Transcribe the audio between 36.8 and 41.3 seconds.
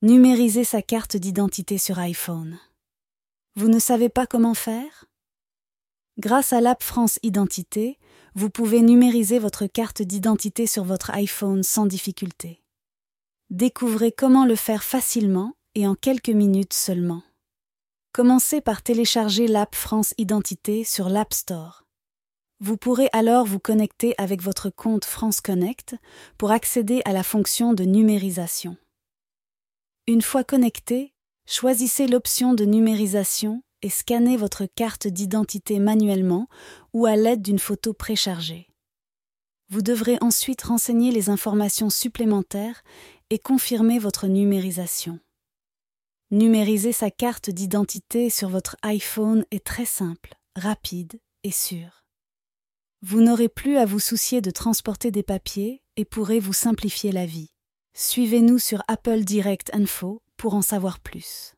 ou à l'aide d'une photo préchargée. Vous devrez ensuite renseigner les